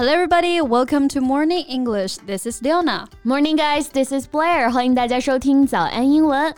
[0.00, 0.60] Hello, everybody.
[0.60, 2.18] Welcome to Morning English.
[2.18, 3.08] This is Leona.
[3.24, 3.88] Morning, guys.
[3.88, 4.70] This is Blair.
[4.70, 6.54] 欢迎大家收听早安英文。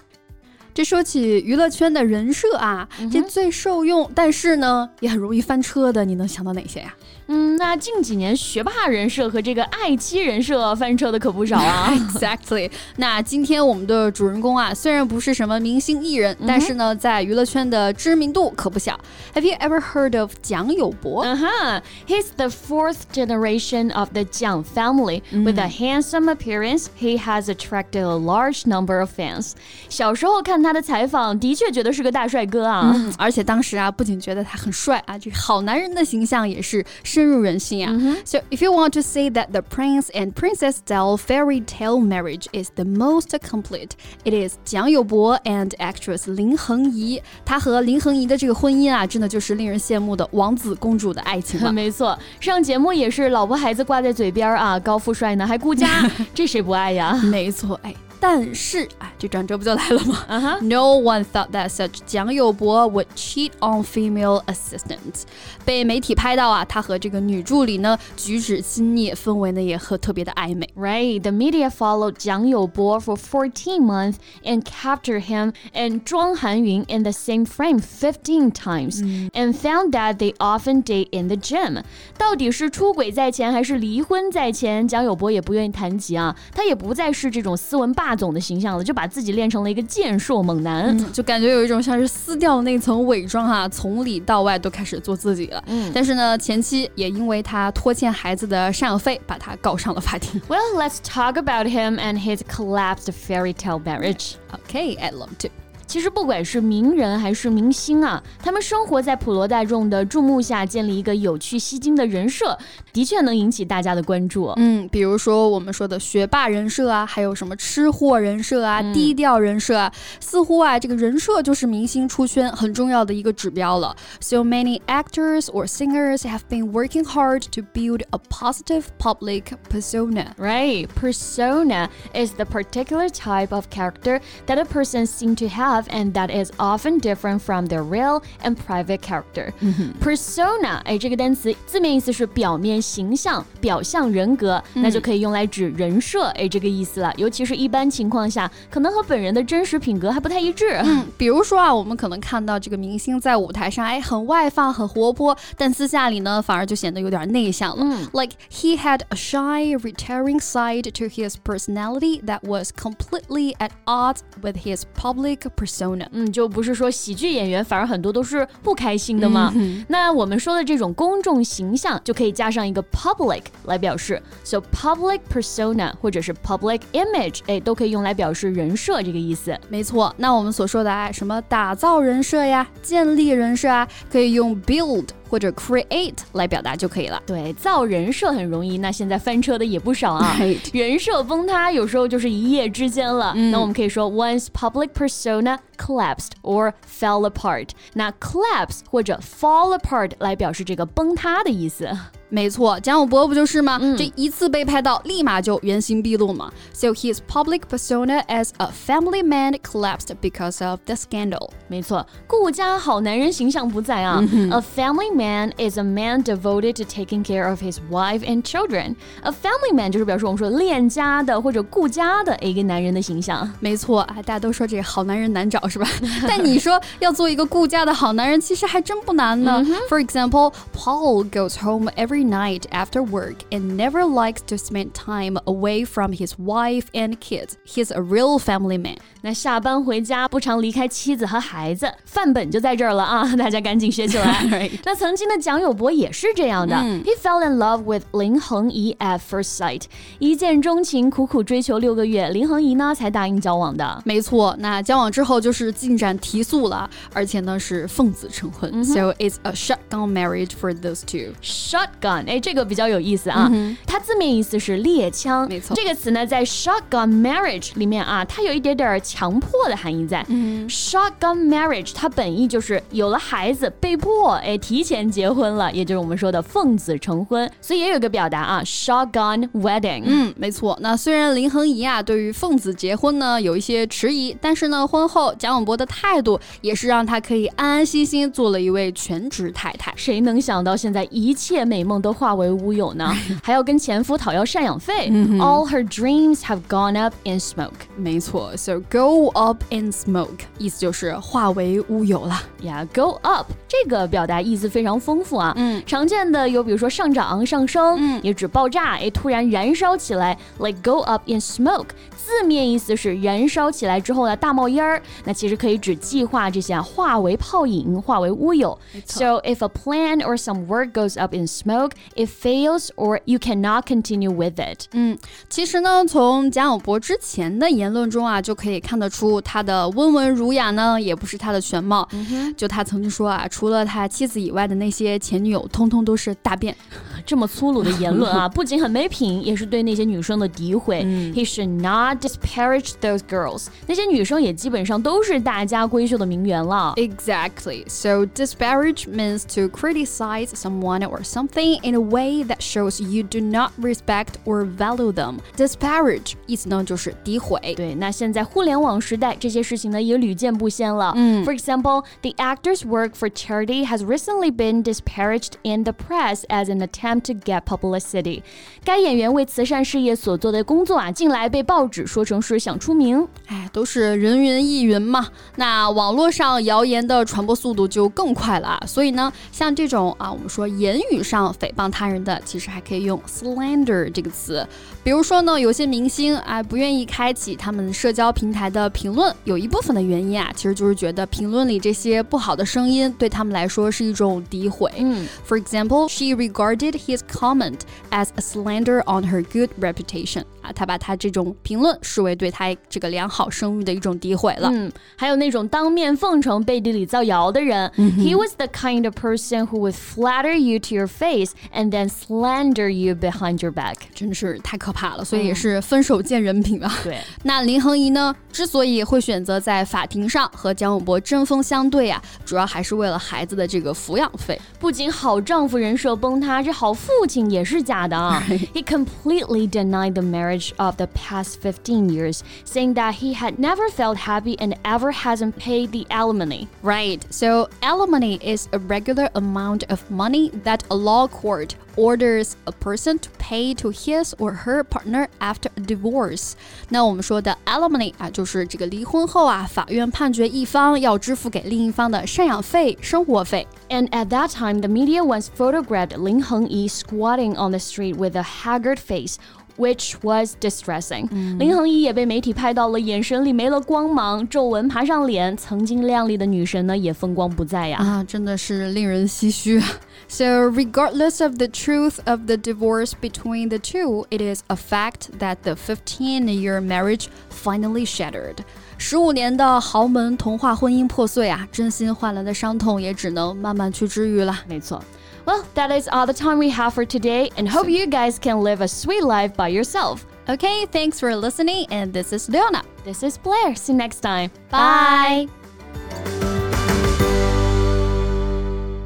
[0.74, 6.94] 这说起娱乐圈的人设啊，这最受用，但是呢也很容易翻车的，你能想到哪些呀？
[7.28, 11.90] 嗯，那近几年学霸人设和这个爱妻人设翻车的可不少啊。
[11.92, 12.70] Exactly。
[12.98, 19.00] 那今天我们的主人公啊，虽然不是什么明星艺人，但是呢，在娱乐圈的知名度可不小。
[19.34, 21.24] Have you ever heard of 蒋友柏？
[21.24, 25.22] 嗯哼，He's the fourth generation of the Jiang family.
[25.32, 29.54] With a handsome appearance, he has attracted a large number of fans.
[29.88, 32.96] 小时候看他的采访，的确觉得是个大帅哥啊。
[33.18, 36.84] 而且当时啊，不仅觉得他很帅啊，这个好男人的形象也是。
[37.04, 37.92] 深入人心啊。
[37.92, 38.18] Mm -hmm.
[38.24, 42.46] So if you want to say that the prince and princess style fairy tale marriage
[42.54, 43.90] is the most complete,
[44.24, 47.22] it is 蒋友柏 and actress 林恒怡。
[47.44, 51.72] 他和林恒怡的这个婚姻啊，真的就是令人羡慕的王子公主的爱情了。
[51.74, 57.14] 没错，上节目也是老婆孩子挂在嘴边啊，高富帅呢还顾家， 这谁不爱呀？
[57.24, 57.94] 没错，哎。
[58.23, 60.25] 但是，哎，这转折不就来了吗？
[60.29, 60.61] Uh huh.
[60.61, 65.23] No one thought that such 蒋友柏 would cheat on female assistants。
[65.65, 70.69] 被媒体拍到啊，他和这个女助理呢举止亲昵，氛围呢也和特别的暧昧。
[70.75, 77.47] Right, the media followed 蒋友柏 for 14 months and captured him and 庄含云 in the same
[77.47, 81.85] frame 15 times and found that they often date in the gym。
[82.19, 84.89] 到底是出轨在前还是离婚在前？
[84.89, 88.09] 蒋友柏也不愿意谈及啊，他也不再是这种斯文霸。
[88.16, 95.64] 总的形象了，就把自己练成了一个健硕猛男，就感觉有一种像是撕掉那层伪装哈，从里到外都开始做自己了。
[95.68, 100.42] 嗯，但是呢，前妻也因为他拖欠孩子的赡养费，把他告上了法庭。
[100.48, 104.34] Well, let's talk about him and his collapsed fairy tale marriage.
[104.68, 105.63] Okay, I'd love to.
[105.93, 112.59] 其实不管是名人还是明星啊，他们生活在普罗大众的注目下，建立一个有趣吸睛的人设，
[112.93, 114.53] 的确能引起大家的关注。
[114.59, 123.97] 嗯，比如说我们说的学霸人设啊，还有什么吃货人设啊、低调人设啊，似乎啊，这个人设就是明星出圈很重要的一个指标了。
[124.21, 130.33] So many actors or singers have been working hard to build a positive public persona.
[130.37, 135.79] Right, persona is the particular type of character that a person seems to have.
[135.89, 139.53] and that is often different from their real and private character.
[140.01, 147.13] Persona，哎，这个单词字面意思是表面形象、表象人格，那就可以用来指人设，哎，这个意思了。
[147.17, 150.81] 尤其是一般情况下，可能和本人的真实品格还不太一致。
[150.85, 157.85] 嗯，比如说啊，我们可能看到这个明星在舞台上，哎，很外放、很活泼，但私下里呢，反而就显得有点内向了。
[157.85, 164.57] 嗯，like he had a shy, retiring side to his personality that was completely at odds with
[164.65, 165.72] his public persona.
[165.74, 169.52] persona，嗯，就不是说喜剧演员反而很多都是不开心的吗？
[169.56, 179.58] 嗯、那我们说的这种公众形象就可以加上一个 public 来表示，so public persona 或者是 public image，哎，都可以用来表示人设这个意思。
[179.70, 185.08] 没错，那我们所说的啊，什么打造人设呀、建立人设啊，可以用 build。
[185.34, 187.20] 或者 create 来表达就可以了。
[187.26, 190.38] 对，造人设很容易，那现在翻车的也不少啊。
[190.72, 193.34] 人设崩塌有时候就是一夜之间了。
[193.34, 197.70] 那我们可以说 one's public persona collapsed or fell apart。
[197.94, 201.90] 那 collapse 或者 fall apart 来表示这个崩塌的意思。
[202.33, 203.79] 没错，蒋友柏不就是吗？
[203.81, 206.53] 嗯、这一次被拍到，立马就原形毕露嘛。
[206.75, 211.49] So his public persona as a family man collapsed because of the scandal。
[211.69, 214.23] 没错，顾家好男人形象不在啊。
[214.31, 218.95] 嗯、a family man is a man devoted to taking care of his wife and children.
[219.23, 223.51] A family man 就是表示我们说恋家的或者顾家的一个男人的形象。
[223.61, 225.89] 没错，哎，大家都说这个好男人难找是吧？
[226.29, 229.65] 但你说要做一个顾家的好男人，其实还真不难呢。
[229.89, 235.85] For example, Paul goes home every night after work and never likes to spend time away
[235.85, 237.57] from his wife and kids.
[237.65, 238.99] He's a real family man.
[239.23, 243.37] 那下班回家不常离开妻子和孩子，范本就在这儿了啊！
[243.37, 244.71] 大家赶紧学起来。
[244.85, 249.83] 那曾经的蒋友柏也是这样的、嗯、，He fell in love with 林恒怡 at first sight，
[250.21, 254.01] 一见钟情，苦苦追求六个月，林恒怡呢才答应交往的。
[254.05, 263.50] 没错，那交往之后就是进展提速了，而且呢是奉子成婚、嗯、，so it's a shotgun marriage for those two。shotgun 哎，这个比较有意思啊。
[263.52, 265.76] 嗯、它字面意思是猎枪，没错。
[265.76, 270.26] 这个词呢，在 shotgun marriage 里面啊，它有一点点强迫的含义在。
[270.28, 277.50] 嗯、shotgun marriage 它本意就是有了孩子，被迫哎提前结婚了，也就是我们说的奉子成婚。
[277.62, 280.04] 所以也有个表达啊，shotgun wedding。
[280.06, 280.78] 嗯，没错。
[280.82, 289.94] 那虽然林恒怡啊对于奉子结婚呢有一些迟疑，但是呢婚后蒋永博的态度也是让他可以安安心心做了一位全职太太。
[289.96, 291.93] 谁能想到现在一切美梦。
[291.93, 293.13] 梦都化为乌有呢？
[293.43, 295.11] 还要跟前夫讨要赡养费。
[295.39, 297.71] All her dreams have gone up in smoke。
[297.97, 302.41] 没错，so go up in smoke，意思就是化为乌有了。
[302.63, 305.53] Yeah，go up 这个表达意思非常丰富啊。
[305.57, 311.89] 嗯，常见的有比如说上涨、上升，嗯，也指爆炸，哎，突然燃烧起来，like go up in smoke。
[312.17, 315.01] 字面意思是燃烧起来之后呢，大冒烟儿。
[315.25, 318.79] 那其实可以指计划这些啊，化为泡影，化为乌有。
[319.07, 321.82] So if a plan or some work goes up in smoke,
[322.16, 324.86] It fails or you cannot continue with it.
[324.94, 325.18] 嗯，
[325.50, 332.08] 其实呢，从蒋友柏之前的言论中啊，就可以看得出他的温文儒雅呢，也不是他的全貌。
[332.56, 336.76] 就他曾经说啊，除了他妻子以外的那些前女友，通通都是大便。
[337.25, 341.05] 这么粗鲁的言论啊，不仅很没品，也是对那些女生的诋毁。
[341.35, 343.67] He should not disparage those girls。
[343.87, 346.95] 那些女生也基本上都是大家闺秀的名媛了。
[346.97, 347.85] Exactly.
[347.89, 353.41] So disparage means to criticize someone or something in a way that shows you do
[353.41, 355.37] not respect or value them.
[355.57, 357.75] Disparage 意思呢就是诋毁。
[357.77, 361.13] 对，那现在互联网时代，这些事情呢也屡见不鲜了。
[361.17, 366.81] 嗯，For example, the actor's work for charity has recently been disparaged in the press as an
[366.81, 368.42] attempt to get publicity。
[368.84, 373.28] 该演员为慈善事业所做的工作啊，近来被报纸说成是想出名。
[373.48, 375.28] 哎，都是人云亦云嘛。
[375.56, 378.84] 那网络上谣言的传播速度就更快了啊。
[378.86, 384.68] 所以呢，像这种啊，我们说言语上诽谤他人的，其实还可以用 slander 这个词。
[385.04, 394.92] 比如说呢，有些明星啊不愿意开启他们社交平台的评论，有一部分的原因啊，其实就是觉得评论里这些不好的声音对他们来说是一种诋毁。
[394.98, 400.44] 嗯，For example, she regarded his comment as a slander on her good reputation.
[400.62, 404.70] 啊，他把他这种评论视为对他这个良好声誉的一种诋毁了。
[404.72, 407.92] 嗯，还有那种当面奉承、背地里造谣的人。
[407.98, 412.90] He was the kind of person who would flatter you to your face and then slander
[412.90, 413.96] you behind your back。
[414.16, 416.90] 真是太可怕了，所以也是分手见人品啊。
[417.04, 424.58] 对，那林恒怡呢，之所以会选择在法庭上和蒋永博针锋相对啊，主要还是为了孩子的这个抚养费。
[424.80, 428.43] 不仅好丈夫人设崩塌，这好 父亲也是假的啊。
[428.75, 434.17] He completely denied the marriage of the past 15 years, saying that he had never felt
[434.17, 436.69] happy and ever hasn't paid the alimony.
[436.83, 437.21] Right.
[437.31, 443.19] So, alimony is a regular amount of money that a law court orders a person
[443.19, 446.53] to pay to his or her partner after a divorce。
[446.91, 453.67] 那我们说的 alimony 啊，就是这个离婚后啊，法院判决一方要支付给另一方的赡养费、生活费。
[453.89, 458.44] And at that time, the media once photographed Lin Hengyi squatting on the street with a
[458.44, 459.38] haggard face
[459.76, 461.58] Which was distressing、嗯。
[461.58, 465.58] 林恒怡也被媒体拍到了，眼神里没了光芒，皱纹爬上脸。
[465.58, 467.98] 曾经靓丽的女神呢，也风光不再呀！
[467.98, 469.82] 啊，真的是令人唏嘘。
[470.28, 475.58] So regardless of the truth of the divorce between the two, it is a fact that
[475.64, 478.58] the 15-year marriage finally shattered.
[479.00, 484.56] 十五年的豪门童话婚姻破碎啊，真心换来的伤痛也只能慢慢去治愈了。
[484.68, 485.04] 没错。
[485.47, 488.81] well, that is all the time we have for today, and hope you guys can live
[488.81, 490.27] a sweet life by yourself.
[490.49, 492.83] Okay, thanks for listening, and this is Leona.
[493.05, 493.75] This is Blair.
[493.75, 494.51] See you next time.
[494.71, 495.49] Bye.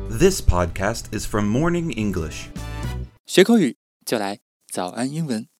[0.08, 2.48] This podcast is from Morning English.
[3.26, 4.38] 学口语就来
[4.70, 5.52] 早安英文。